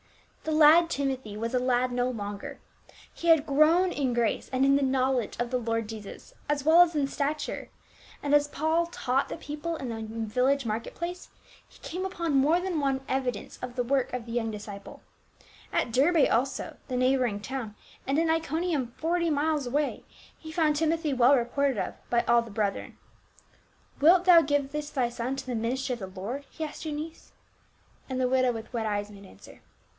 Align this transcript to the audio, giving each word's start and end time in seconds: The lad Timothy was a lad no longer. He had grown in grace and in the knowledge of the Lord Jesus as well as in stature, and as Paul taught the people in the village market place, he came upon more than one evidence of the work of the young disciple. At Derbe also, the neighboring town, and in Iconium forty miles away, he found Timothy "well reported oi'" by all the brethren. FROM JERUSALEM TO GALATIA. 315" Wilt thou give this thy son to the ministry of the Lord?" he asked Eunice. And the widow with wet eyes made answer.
The 0.45 0.51
lad 0.51 0.89
Timothy 0.89 1.37
was 1.37 1.53
a 1.53 1.59
lad 1.59 1.91
no 1.91 2.09
longer. 2.09 2.59
He 3.13 3.27
had 3.27 3.45
grown 3.45 3.91
in 3.91 4.15
grace 4.15 4.49
and 4.51 4.65
in 4.65 4.75
the 4.75 4.81
knowledge 4.81 5.37
of 5.39 5.51
the 5.51 5.59
Lord 5.59 5.87
Jesus 5.87 6.33
as 6.49 6.65
well 6.65 6.81
as 6.81 6.95
in 6.95 7.07
stature, 7.07 7.69
and 8.23 8.33
as 8.33 8.47
Paul 8.47 8.87
taught 8.87 9.29
the 9.29 9.37
people 9.37 9.75
in 9.75 9.89
the 9.89 10.01
village 10.25 10.65
market 10.65 10.95
place, 10.95 11.29
he 11.67 11.77
came 11.83 12.03
upon 12.03 12.33
more 12.35 12.59
than 12.59 12.79
one 12.79 13.01
evidence 13.07 13.59
of 13.61 13.75
the 13.75 13.83
work 13.83 14.11
of 14.11 14.25
the 14.25 14.31
young 14.31 14.49
disciple. 14.49 15.03
At 15.71 15.91
Derbe 15.91 16.27
also, 16.31 16.77
the 16.87 16.97
neighboring 16.97 17.39
town, 17.39 17.75
and 18.07 18.17
in 18.17 18.27
Iconium 18.27 18.95
forty 18.97 19.29
miles 19.29 19.67
away, 19.67 20.03
he 20.35 20.51
found 20.51 20.75
Timothy 20.75 21.13
"well 21.13 21.35
reported 21.35 21.77
oi'" 21.77 21.93
by 22.09 22.23
all 22.23 22.41
the 22.41 22.49
brethren. 22.49 22.97
FROM 23.99 23.99
JERUSALEM 23.99 23.99
TO 23.99 24.01
GALATIA. 24.01 24.01
315" 24.01 24.01
Wilt 24.01 24.25
thou 24.25 24.41
give 24.41 24.71
this 24.71 24.89
thy 24.89 25.09
son 25.09 25.35
to 25.35 25.45
the 25.45 25.53
ministry 25.53 25.93
of 25.93 25.99
the 25.99 26.07
Lord?" 26.07 26.45
he 26.49 26.63
asked 26.63 26.85
Eunice. 26.85 27.33
And 28.09 28.19
the 28.19 28.27
widow 28.27 28.51
with 28.51 28.73
wet 28.73 28.87
eyes 28.87 29.11
made 29.11 29.27
answer. 29.27 29.61